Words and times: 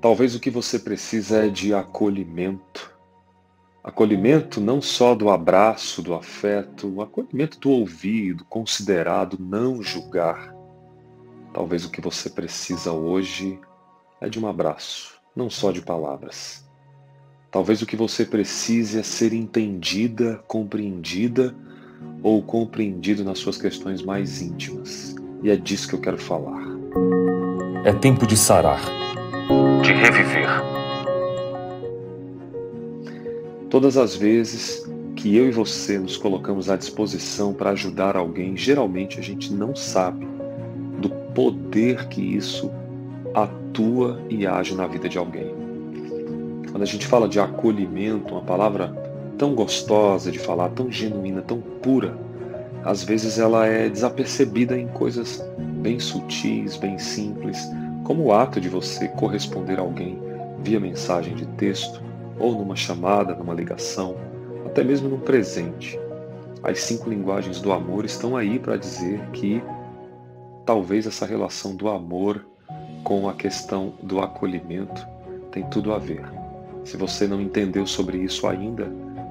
Talvez 0.00 0.34
o 0.34 0.40
que 0.40 0.50
você 0.50 0.78
precisa 0.78 1.44
é 1.44 1.48
de 1.48 1.74
acolhimento. 1.74 2.90
Acolhimento 3.84 4.58
não 4.58 4.80
só 4.80 5.14
do 5.14 5.28
abraço, 5.28 6.00
do 6.00 6.14
afeto, 6.14 7.02
acolhimento 7.02 7.58
do 7.60 7.70
ouvido, 7.70 8.44
considerado, 8.46 9.36
não 9.38 9.82
julgar. 9.82 10.54
Talvez 11.52 11.84
o 11.84 11.90
que 11.90 12.00
você 12.00 12.30
precisa 12.30 12.92
hoje 12.92 13.58
é 14.22 14.28
de 14.28 14.40
um 14.40 14.46
abraço, 14.46 15.20
não 15.36 15.50
só 15.50 15.70
de 15.70 15.82
palavras. 15.82 16.64
Talvez 17.50 17.82
o 17.82 17.86
que 17.86 17.96
você 17.96 18.24
precise 18.24 18.98
é 18.98 19.02
ser 19.02 19.34
entendida, 19.34 20.42
compreendida 20.46 21.54
ou 22.22 22.42
compreendido 22.42 23.22
nas 23.22 23.38
suas 23.38 23.58
questões 23.58 24.00
mais 24.00 24.40
íntimas. 24.40 25.14
E 25.42 25.50
é 25.50 25.56
disso 25.56 25.88
que 25.88 25.94
eu 25.94 26.00
quero 26.00 26.18
falar. 26.18 26.62
É 27.84 27.92
tempo 27.92 28.26
de 28.26 28.36
sarar, 28.36 28.80
de 29.92 30.00
reviver. 30.00 30.48
Todas 33.68 33.96
as 33.96 34.14
vezes 34.14 34.88
que 35.16 35.36
eu 35.36 35.48
e 35.48 35.50
você 35.50 35.98
nos 35.98 36.16
colocamos 36.16 36.70
à 36.70 36.76
disposição 36.76 37.52
para 37.52 37.70
ajudar 37.70 38.16
alguém, 38.16 38.56
geralmente 38.56 39.18
a 39.18 39.22
gente 39.22 39.52
não 39.52 39.74
sabe 39.74 40.26
do 41.00 41.10
poder 41.34 42.06
que 42.08 42.20
isso 42.20 42.70
atua 43.34 44.20
e 44.28 44.46
age 44.46 44.74
na 44.74 44.86
vida 44.86 45.08
de 45.08 45.18
alguém. 45.18 45.54
Quando 46.70 46.82
a 46.82 46.86
gente 46.86 47.06
fala 47.06 47.28
de 47.28 47.40
acolhimento, 47.40 48.34
uma 48.34 48.42
palavra 48.42 48.94
tão 49.36 49.54
gostosa 49.54 50.30
de 50.30 50.38
falar, 50.38 50.68
tão 50.70 50.90
genuína, 50.90 51.42
tão 51.42 51.60
pura, 51.60 52.16
às 52.84 53.02
vezes 53.02 53.38
ela 53.38 53.66
é 53.66 53.88
desapercebida 53.88 54.78
em 54.78 54.86
coisas 54.88 55.44
bem 55.58 55.98
sutis, 55.98 56.76
bem 56.76 56.98
simples, 56.98 57.58
como 58.04 58.24
o 58.24 58.32
ato 58.32 58.60
de 58.60 58.68
você 58.68 59.08
corresponder 59.08 59.78
a 59.78 59.82
alguém 59.82 60.20
via 60.62 60.80
mensagem 60.80 61.34
de 61.34 61.46
texto, 61.46 62.02
ou 62.38 62.52
numa 62.52 62.76
chamada, 62.76 63.34
numa 63.34 63.54
ligação, 63.54 64.16
até 64.66 64.82
mesmo 64.82 65.08
num 65.08 65.20
presente. 65.20 65.98
As 66.62 66.80
cinco 66.80 67.08
linguagens 67.08 67.60
do 67.60 67.72
amor 67.72 68.04
estão 68.04 68.36
aí 68.36 68.58
para 68.58 68.76
dizer 68.76 69.20
que 69.32 69.62
talvez 70.64 71.06
essa 71.06 71.26
relação 71.26 71.74
do 71.74 71.88
amor 71.88 72.46
com 73.02 73.28
a 73.28 73.34
questão 73.34 73.94
do 74.02 74.20
acolhimento 74.20 75.06
tem 75.50 75.64
tudo 75.64 75.92
a 75.92 75.98
ver. 75.98 76.22
Se 76.84 76.96
você 76.96 77.26
não 77.26 77.40
entendeu 77.40 77.86
sobre 77.86 78.18
isso 78.18 78.46
ainda, 78.46 78.90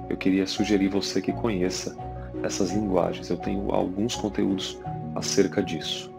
eu 0.10 0.18
queria 0.18 0.46
sugerir 0.48 0.88
você 0.88 1.22
que 1.22 1.32
conheça 1.32 1.96
essas 2.44 2.72
linguagens. 2.72 3.30
Eu 3.30 3.38
tenho 3.38 3.72
alguns 3.72 4.16
conteúdos 4.16 4.80
acerca 5.16 5.62
disso. 5.62 6.12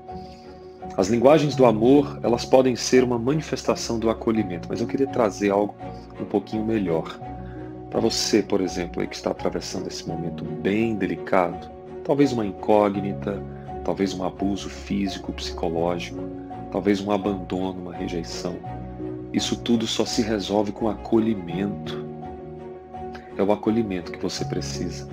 As 0.96 1.08
linguagens 1.08 1.54
do 1.54 1.64
amor, 1.64 2.18
elas 2.22 2.44
podem 2.44 2.74
ser 2.74 3.04
uma 3.04 3.18
manifestação 3.18 3.98
do 3.98 4.10
acolhimento, 4.10 4.68
mas 4.68 4.80
eu 4.80 4.86
queria 4.86 5.06
trazer 5.06 5.50
algo 5.50 5.74
um 6.20 6.24
pouquinho 6.24 6.64
melhor. 6.64 7.18
Para 7.88 8.00
você, 8.00 8.42
por 8.42 8.60
exemplo, 8.60 9.00
aí 9.00 9.08
que 9.08 9.14
está 9.14 9.30
atravessando 9.30 9.86
esse 9.86 10.06
momento 10.06 10.44
bem 10.44 10.96
delicado, 10.96 11.70
talvez 12.04 12.32
uma 12.32 12.44
incógnita, 12.44 13.42
talvez 13.84 14.14
um 14.14 14.24
abuso 14.24 14.68
físico, 14.68 15.32
psicológico, 15.32 16.22
talvez 16.70 17.00
um 17.00 17.10
abandono, 17.10 17.80
uma 17.82 17.94
rejeição. 17.94 18.56
Isso 19.32 19.56
tudo 19.56 19.86
só 19.86 20.04
se 20.04 20.22
resolve 20.22 20.72
com 20.72 20.88
acolhimento. 20.88 22.04
É 23.36 23.42
o 23.42 23.52
acolhimento 23.52 24.12
que 24.12 24.18
você 24.18 24.44
precisa. 24.44 25.08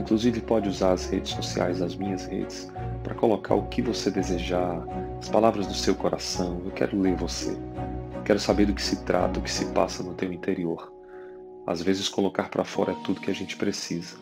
Inclusive 0.00 0.40
pode 0.40 0.66
usar 0.66 0.92
as 0.92 1.10
redes 1.10 1.32
sociais, 1.32 1.82
as 1.82 1.94
minhas 1.94 2.24
redes, 2.24 2.72
para 3.02 3.14
colocar 3.14 3.54
o 3.54 3.66
que 3.66 3.82
você 3.82 4.10
desejar, 4.10 4.82
as 5.18 5.28
palavras 5.28 5.66
do 5.66 5.74
seu 5.74 5.94
coração. 5.94 6.62
Eu 6.64 6.70
quero 6.70 6.98
ler 6.98 7.14
você. 7.16 7.54
Quero 8.24 8.40
saber 8.40 8.64
do 8.64 8.72
que 8.72 8.80
se 8.80 9.04
trata, 9.04 9.38
o 9.38 9.42
que 9.42 9.50
se 9.50 9.66
passa 9.72 10.02
no 10.02 10.14
teu 10.14 10.32
interior. 10.32 10.90
Às 11.66 11.82
vezes 11.82 12.08
colocar 12.08 12.48
para 12.48 12.64
fora 12.64 12.92
é 12.92 12.96
tudo 13.04 13.20
que 13.20 13.30
a 13.30 13.34
gente 13.34 13.58
precisa. 13.58 14.16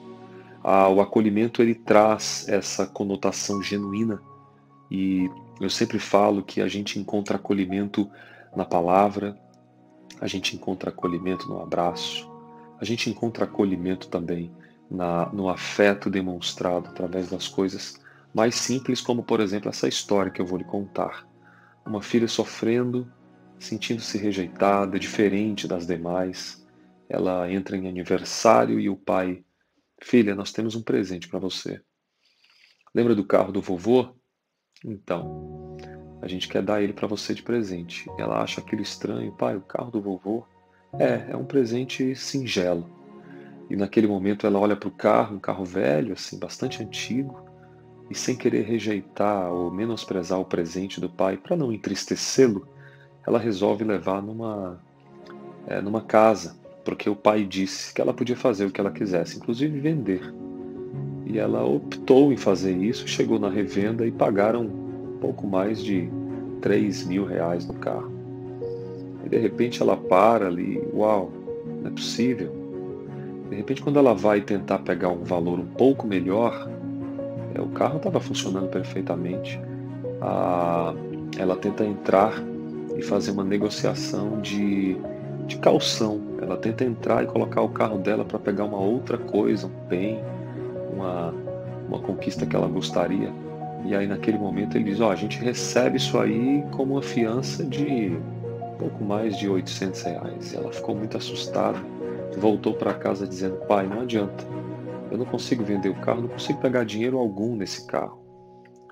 Ah, 0.64 0.88
o 0.88 1.00
acolhimento 1.00 1.62
ele 1.62 1.76
traz 1.76 2.48
essa 2.48 2.84
conotação 2.84 3.62
genuína 3.62 4.20
e 4.90 5.30
eu 5.60 5.70
sempre 5.70 6.00
falo 6.00 6.42
que 6.42 6.60
a 6.60 6.66
gente 6.66 6.98
encontra 6.98 7.36
acolhimento 7.36 8.10
na 8.56 8.64
palavra, 8.64 9.38
a 10.20 10.26
gente 10.26 10.56
encontra 10.56 10.90
acolhimento 10.90 11.48
no 11.48 11.62
abraço, 11.62 12.28
a 12.80 12.84
gente 12.84 13.08
encontra 13.08 13.44
acolhimento 13.44 14.08
também 14.08 14.50
na, 14.90 15.26
no 15.32 15.48
afeto 15.48 16.08
demonstrado 16.08 16.88
através 16.88 17.28
das 17.28 17.46
coisas 17.46 18.00
mais 18.34 18.54
simples, 18.54 19.00
como 19.00 19.22
por 19.22 19.40
exemplo 19.40 19.68
essa 19.68 19.88
história 19.88 20.30
que 20.30 20.40
eu 20.40 20.46
vou 20.46 20.58
lhe 20.58 20.64
contar. 20.64 21.26
Uma 21.86 22.02
filha 22.02 22.28
sofrendo, 22.28 23.10
sentindo-se 23.58 24.18
rejeitada, 24.18 24.98
diferente 24.98 25.66
das 25.66 25.86
demais. 25.86 26.66
Ela 27.08 27.50
entra 27.50 27.76
em 27.76 27.88
aniversário 27.88 28.78
e 28.78 28.88
o 28.88 28.96
pai, 28.96 29.42
filha, 30.00 30.34
nós 30.34 30.52
temos 30.52 30.74
um 30.74 30.82
presente 30.82 31.28
para 31.28 31.38
você. 31.38 31.80
Lembra 32.94 33.14
do 33.14 33.24
carro 33.24 33.52
do 33.52 33.62
vovô? 33.62 34.14
Então, 34.84 35.76
a 36.22 36.28
gente 36.28 36.48
quer 36.48 36.62
dar 36.62 36.82
ele 36.82 36.92
para 36.92 37.08
você 37.08 37.34
de 37.34 37.42
presente. 37.42 38.06
Ela 38.18 38.42
acha 38.42 38.60
aquilo 38.60 38.82
estranho, 38.82 39.32
pai, 39.32 39.56
o 39.56 39.62
carro 39.62 39.90
do 39.90 40.00
vovô. 40.00 40.44
É, 40.98 41.32
é 41.32 41.36
um 41.36 41.44
presente 41.44 42.14
singelo. 42.14 42.97
E 43.70 43.76
naquele 43.76 44.06
momento 44.06 44.46
ela 44.46 44.58
olha 44.58 44.76
para 44.76 44.88
o 44.88 44.92
carro, 44.92 45.36
um 45.36 45.40
carro 45.40 45.64
velho, 45.64 46.14
assim, 46.14 46.38
bastante 46.38 46.82
antigo, 46.82 47.38
e 48.10 48.14
sem 48.14 48.34
querer 48.34 48.62
rejeitar 48.62 49.52
ou 49.52 49.70
menosprezar 49.70 50.40
o 50.40 50.44
presente 50.44 51.00
do 51.00 51.08
pai, 51.08 51.36
para 51.36 51.56
não 51.56 51.72
entristecê-lo, 51.72 52.66
ela 53.26 53.38
resolve 53.38 53.84
levar 53.84 54.22
numa, 54.22 54.80
é, 55.66 55.82
numa 55.82 56.00
casa, 56.00 56.56
porque 56.84 57.10
o 57.10 57.14
pai 57.14 57.44
disse 57.44 57.92
que 57.92 58.00
ela 58.00 58.14
podia 58.14 58.36
fazer 58.36 58.64
o 58.64 58.70
que 58.70 58.80
ela 58.80 58.90
quisesse, 58.90 59.36
inclusive 59.36 59.78
vender. 59.78 60.22
E 61.26 61.38
ela 61.38 61.62
optou 61.62 62.32
em 62.32 62.38
fazer 62.38 62.74
isso, 62.74 63.06
chegou 63.06 63.38
na 63.38 63.50
revenda 63.50 64.06
e 64.06 64.10
pagaram 64.10 64.62
um 64.62 65.18
pouco 65.20 65.46
mais 65.46 65.84
de 65.84 66.08
3 66.62 67.04
mil 67.04 67.26
reais 67.26 67.66
no 67.66 67.74
carro. 67.74 68.10
E 69.26 69.28
de 69.28 69.36
repente 69.36 69.82
ela 69.82 69.94
para 69.94 70.46
ali, 70.46 70.82
uau, 70.94 71.30
não 71.82 71.88
é 71.88 71.90
possível. 71.90 72.57
De 73.48 73.56
repente, 73.56 73.82
quando 73.82 73.98
ela 73.98 74.14
vai 74.14 74.40
tentar 74.40 74.78
pegar 74.80 75.08
um 75.08 75.24
valor 75.24 75.58
um 75.58 75.66
pouco 75.66 76.06
melhor, 76.06 76.68
é, 77.54 77.60
o 77.60 77.68
carro 77.68 77.96
estava 77.96 78.20
funcionando 78.20 78.68
perfeitamente. 78.68 79.60
Ah, 80.20 80.94
ela 81.38 81.56
tenta 81.56 81.84
entrar 81.84 82.34
e 82.96 83.02
fazer 83.02 83.30
uma 83.30 83.44
negociação 83.44 84.40
de, 84.40 84.96
de 85.46 85.56
calção. 85.58 86.20
Ela 86.42 86.56
tenta 86.56 86.84
entrar 86.84 87.24
e 87.24 87.26
colocar 87.26 87.62
o 87.62 87.68
carro 87.68 87.98
dela 87.98 88.24
para 88.24 88.38
pegar 88.38 88.64
uma 88.64 88.78
outra 88.78 89.16
coisa, 89.16 89.66
um 89.66 89.88
bem, 89.88 90.20
uma, 90.92 91.32
uma 91.88 92.00
conquista 92.00 92.44
que 92.44 92.54
ela 92.54 92.68
gostaria. 92.68 93.32
E 93.84 93.94
aí 93.94 94.06
naquele 94.06 94.36
momento 94.36 94.76
ele 94.76 94.84
diz, 94.84 95.00
ó, 95.00 95.08
oh, 95.08 95.10
a 95.10 95.16
gente 95.16 95.38
recebe 95.38 95.96
isso 95.96 96.18
aí 96.18 96.62
como 96.72 96.94
uma 96.94 97.02
fiança 97.02 97.64
de 97.64 98.18
pouco 98.78 99.02
mais 99.04 99.38
de 99.38 99.48
800 99.48 100.02
reais. 100.02 100.52
E 100.52 100.56
ela 100.56 100.70
ficou 100.70 100.94
muito 100.94 101.16
assustada 101.16 101.78
voltou 102.36 102.74
para 102.74 102.94
casa 102.94 103.26
dizendo: 103.26 103.56
Pai, 103.66 103.86
não 103.86 104.02
adianta, 104.02 104.44
eu 105.10 105.18
não 105.18 105.24
consigo 105.24 105.64
vender 105.64 105.88
o 105.88 105.94
carro, 105.94 106.22
não 106.22 106.28
consigo 106.28 106.60
pegar 106.60 106.84
dinheiro 106.84 107.18
algum 107.18 107.56
nesse 107.56 107.86
carro. 107.86 108.18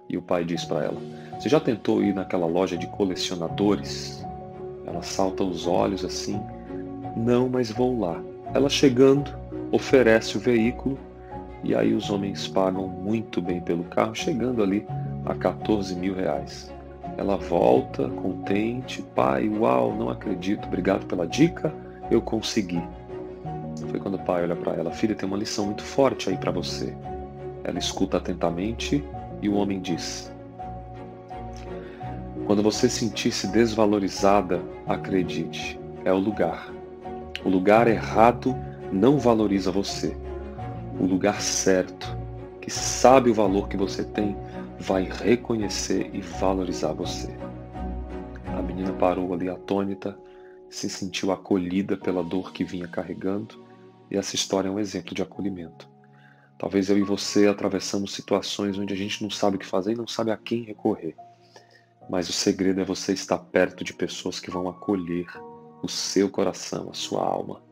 E 0.08 0.16
o 0.16 0.22
pai 0.22 0.44
diz 0.44 0.64
para 0.64 0.84
ela: 0.84 1.00
Você 1.38 1.48
já 1.48 1.60
tentou 1.60 2.02
ir 2.02 2.14
naquela 2.14 2.46
loja 2.46 2.76
de 2.76 2.86
colecionadores? 2.86 4.24
Ela 4.86 5.02
salta 5.02 5.42
os 5.44 5.66
olhos 5.66 6.04
assim: 6.04 6.40
Não, 7.16 7.48
mas 7.48 7.70
vou 7.70 7.98
lá. 7.98 8.22
Ela 8.54 8.68
chegando, 8.68 9.30
oferece 9.72 10.36
o 10.36 10.40
veículo 10.40 10.96
e 11.62 11.74
aí 11.74 11.92
os 11.94 12.10
homens 12.10 12.46
pagam 12.46 12.86
muito 12.86 13.42
bem 13.42 13.60
pelo 13.60 13.84
carro, 13.84 14.14
chegando 14.14 14.62
ali 14.62 14.86
a 15.24 15.34
14 15.34 15.96
mil 15.96 16.14
reais. 16.14 16.72
Ela 17.16 17.36
volta 17.36 18.08
contente, 18.08 19.02
pai, 19.14 19.48
uau, 19.48 19.94
não 19.96 20.08
acredito, 20.08 20.66
obrigado 20.66 21.06
pela 21.06 21.26
dica, 21.26 21.74
eu 22.10 22.20
consegui. 22.22 22.82
Foi 23.88 24.00
quando 24.00 24.14
o 24.14 24.24
pai 24.24 24.42
olha 24.42 24.56
para 24.56 24.74
ela: 24.74 24.90
Filha, 24.90 25.14
tem 25.14 25.28
uma 25.28 25.36
lição 25.36 25.66
muito 25.66 25.82
forte 25.82 26.30
aí 26.30 26.36
para 26.36 26.50
você. 26.50 26.96
Ela 27.64 27.78
escuta 27.78 28.16
atentamente 28.16 29.04
e 29.42 29.48
o 29.48 29.54
homem 29.54 29.80
diz: 29.80 30.32
Quando 32.46 32.62
você 32.62 32.88
sentir-se 32.88 33.48
desvalorizada, 33.48 34.62
acredite, 34.86 35.78
é 36.04 36.12
o 36.12 36.18
lugar. 36.18 36.72
O 37.44 37.48
lugar 37.48 37.86
errado 37.86 38.56
não 38.92 39.18
valoriza 39.18 39.70
você. 39.70 40.16
O 40.98 41.04
lugar 41.04 41.40
certo, 41.40 42.16
que 42.60 42.70
sabe 42.70 43.30
o 43.30 43.34
valor 43.34 43.68
que 43.68 43.76
você 43.76 44.02
tem, 44.04 44.36
vai 44.78 45.02
reconhecer 45.04 46.10
e 46.12 46.20
valorizar 46.20 46.92
você. 46.92 47.34
A 48.56 48.62
menina 48.62 48.92
parou 48.92 49.34
ali 49.34 49.48
atônita, 49.48 50.16
se 50.76 50.90
sentiu 50.90 51.32
acolhida 51.32 51.96
pela 51.96 52.22
dor 52.22 52.52
que 52.52 52.62
vinha 52.62 52.86
carregando 52.86 53.64
e 54.10 54.16
essa 54.16 54.34
história 54.34 54.68
é 54.68 54.70
um 54.70 54.78
exemplo 54.78 55.14
de 55.14 55.22
acolhimento. 55.22 55.88
Talvez 56.58 56.90
eu 56.90 56.98
e 56.98 57.02
você 57.02 57.46
atravessamos 57.46 58.12
situações 58.12 58.78
onde 58.78 58.92
a 58.92 58.96
gente 58.96 59.22
não 59.22 59.30
sabe 59.30 59.56
o 59.56 59.58
que 59.58 59.64
fazer 59.64 59.92
e 59.92 59.96
não 59.96 60.06
sabe 60.06 60.30
a 60.30 60.36
quem 60.36 60.64
recorrer. 60.64 61.16
Mas 62.10 62.28
o 62.28 62.32
segredo 62.32 62.78
é 62.78 62.84
você 62.84 63.14
estar 63.14 63.38
perto 63.38 63.82
de 63.82 63.94
pessoas 63.94 64.38
que 64.38 64.50
vão 64.50 64.68
acolher 64.68 65.26
o 65.82 65.88
seu 65.88 66.28
coração, 66.28 66.90
a 66.90 66.94
sua 66.94 67.24
alma, 67.24 67.62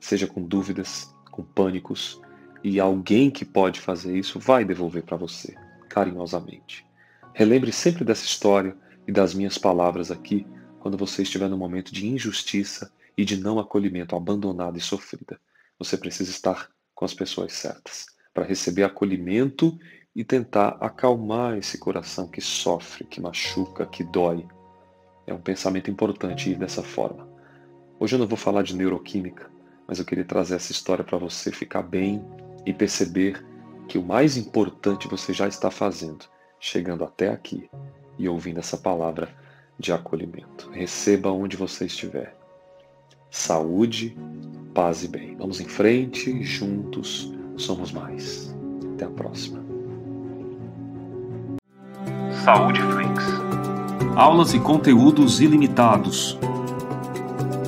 seja 0.00 0.26
com 0.26 0.42
dúvidas, 0.42 1.14
com 1.30 1.42
pânicos, 1.42 2.18
e 2.62 2.80
alguém 2.80 3.30
que 3.30 3.44
pode 3.44 3.78
fazer 3.78 4.16
isso 4.16 4.40
vai 4.40 4.64
devolver 4.64 5.02
para 5.02 5.18
você, 5.18 5.54
carinhosamente. 5.90 6.86
Relembre 7.34 7.72
sempre 7.72 8.04
dessa 8.04 8.24
história 8.24 8.74
e 9.06 9.12
das 9.12 9.34
minhas 9.34 9.58
palavras 9.58 10.10
aqui 10.10 10.46
quando 10.84 10.98
você 10.98 11.22
estiver 11.22 11.48
no 11.48 11.56
momento 11.56 11.94
de 11.94 12.06
injustiça 12.06 12.92
e 13.16 13.24
de 13.24 13.38
não 13.38 13.58
acolhimento, 13.58 14.14
abandonada 14.14 14.76
e 14.76 14.82
sofrida. 14.82 15.40
Você 15.78 15.96
precisa 15.96 16.30
estar 16.30 16.68
com 16.94 17.06
as 17.06 17.14
pessoas 17.14 17.54
certas 17.54 18.04
para 18.34 18.44
receber 18.44 18.82
acolhimento 18.82 19.78
e 20.14 20.22
tentar 20.22 20.76
acalmar 20.82 21.56
esse 21.56 21.78
coração 21.78 22.28
que 22.28 22.42
sofre, 22.42 23.06
que 23.06 23.18
machuca, 23.18 23.86
que 23.86 24.04
dói. 24.04 24.46
É 25.26 25.32
um 25.32 25.40
pensamento 25.40 25.90
importante 25.90 26.50
ir 26.50 26.58
dessa 26.58 26.82
forma. 26.82 27.26
Hoje 27.98 28.16
eu 28.16 28.18
não 28.18 28.28
vou 28.28 28.36
falar 28.36 28.62
de 28.62 28.76
neuroquímica, 28.76 29.50
mas 29.88 29.98
eu 29.98 30.04
queria 30.04 30.22
trazer 30.22 30.56
essa 30.56 30.70
história 30.70 31.02
para 31.02 31.16
você 31.16 31.50
ficar 31.50 31.80
bem 31.80 32.22
e 32.66 32.74
perceber 32.74 33.42
que 33.88 33.96
o 33.96 34.04
mais 34.04 34.36
importante 34.36 35.08
você 35.08 35.32
já 35.32 35.48
está 35.48 35.70
fazendo, 35.70 36.26
chegando 36.60 37.04
até 37.04 37.30
aqui 37.30 37.70
e 38.18 38.28
ouvindo 38.28 38.60
essa 38.60 38.76
palavra 38.76 39.43
de 39.78 39.92
acolhimento. 39.92 40.70
Receba 40.70 41.30
onde 41.30 41.56
você 41.56 41.86
estiver. 41.86 42.34
Saúde, 43.30 44.16
paz 44.72 45.02
e 45.04 45.08
bem. 45.08 45.36
Vamos 45.36 45.60
em 45.60 45.66
frente, 45.66 46.42
juntos 46.42 47.32
somos 47.56 47.92
mais. 47.92 48.54
Até 48.94 49.04
a 49.04 49.10
próxima. 49.10 49.62
Saúde 52.44 52.80
Flix. 52.80 53.24
Aulas 54.16 54.54
e 54.54 54.60
conteúdos 54.60 55.40
ilimitados. 55.40 56.38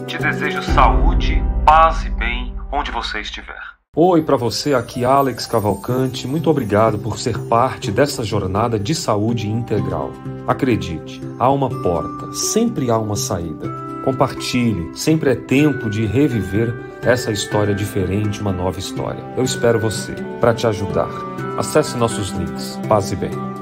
Te 0.06 0.18
desejo 0.18 0.62
saúde, 0.62 1.42
paz 1.64 2.04
e 2.04 2.10
bem 2.10 2.54
onde 2.70 2.90
você 2.90 3.20
estiver. 3.20 3.75
Oi 3.98 4.20
para 4.20 4.36
você, 4.36 4.74
aqui 4.74 5.06
Alex 5.06 5.46
Cavalcante. 5.46 6.28
Muito 6.28 6.50
obrigado 6.50 6.98
por 6.98 7.18
ser 7.18 7.38
parte 7.44 7.90
dessa 7.90 8.22
jornada 8.22 8.78
de 8.78 8.94
saúde 8.94 9.48
integral. 9.48 10.12
Acredite, 10.46 11.18
há 11.38 11.50
uma 11.50 11.70
porta, 11.82 12.30
sempre 12.34 12.90
há 12.90 12.98
uma 12.98 13.16
saída. 13.16 13.70
Compartilhe, 14.04 14.94
sempre 14.94 15.30
é 15.30 15.34
tempo 15.34 15.88
de 15.88 16.04
reviver 16.04 16.74
essa 17.00 17.32
história 17.32 17.74
diferente, 17.74 18.42
uma 18.42 18.52
nova 18.52 18.78
história. 18.78 19.24
Eu 19.34 19.44
espero 19.44 19.80
você 19.80 20.12
para 20.42 20.52
te 20.52 20.66
ajudar. 20.66 21.08
Acesse 21.56 21.96
nossos 21.96 22.32
links. 22.32 22.78
Paz 22.86 23.12
e 23.12 23.16
bem. 23.16 23.55